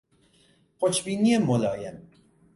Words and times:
خوشبینی 0.79 1.37
ملایم 1.37 2.09